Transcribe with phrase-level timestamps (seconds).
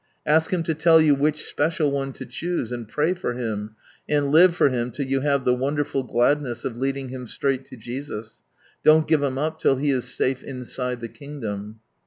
[0.25, 3.75] Ask Him to tell you which special one to choose, and pray for him,
[4.09, 7.77] and live for him till you have the wonderful gladness of leading him straight to
[7.77, 8.41] Jesus,
[8.83, 11.81] Don't give him up till he is safe inside the kingdom.